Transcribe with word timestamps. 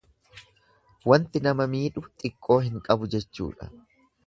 Wanti 1.09 1.41
nama 1.49 1.67
miidhu 1.75 2.03
xiqqoo 2.23 2.59
hin 2.67 2.83
qabu 2.91 3.13
jechuudha. 3.17 3.71